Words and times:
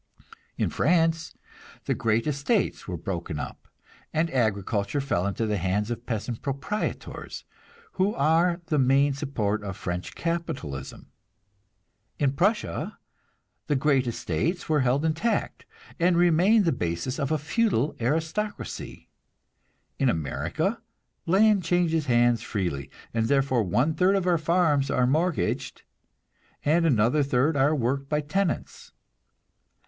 In 0.57 0.71
France 0.71 1.35
the 1.85 1.93
great 1.93 2.25
estates 2.25 2.87
were 2.87 2.97
broken 2.97 3.37
up, 3.37 3.67
and 4.11 4.31
agriculture 4.33 4.99
fell 4.99 5.27
into 5.27 5.45
the 5.45 5.59
hands 5.59 5.91
of 5.91 6.07
peasant 6.07 6.41
proprietors, 6.41 7.45
who 7.91 8.15
are 8.15 8.61
the 8.65 8.79
main 8.79 9.13
support 9.13 9.61
of 9.63 9.77
French 9.77 10.15
capitalism. 10.15 11.11
In 12.17 12.33
Prussia 12.33 12.97
the 13.67 13.75
great 13.75 14.07
estates 14.07 14.67
were 14.67 14.79
held 14.79 15.05
intact, 15.05 15.67
and 15.99 16.17
remained 16.17 16.65
the 16.65 16.71
basis 16.71 17.19
of 17.19 17.31
a 17.31 17.37
feudal 17.37 17.95
aristocracy. 18.01 19.07
In 19.99 20.09
America 20.09 20.81
land 21.27 21.63
changes 21.63 22.07
hands 22.07 22.41
freely, 22.41 22.89
and 23.13 23.27
therefore 23.27 23.61
one 23.61 23.93
third 23.93 24.15
of 24.15 24.25
our 24.25 24.39
farms 24.39 24.89
are 24.89 25.05
mortgaged, 25.05 25.83
and 26.65 26.87
another 26.87 27.21
third 27.21 27.55
are 27.55 27.75
worked 27.75 28.09
by 28.09 28.19
tenants. 28.21 28.93